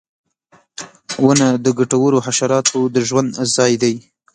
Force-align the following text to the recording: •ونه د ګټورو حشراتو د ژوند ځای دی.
•ونه 1.25 1.47
د 1.65 1.67
ګټورو 1.79 2.17
حشراتو 2.25 2.79
د 2.93 2.97
ژوند 3.07 3.29
ځای 3.55 3.73
دی. 3.81 3.95